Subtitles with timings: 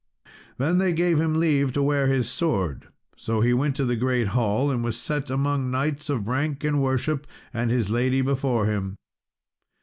[0.57, 2.87] Then they gave him leave to wear his sword.
[3.15, 6.81] So he went to the great hall, and was set among knights of rank and
[6.81, 8.97] worship, and his lady before him.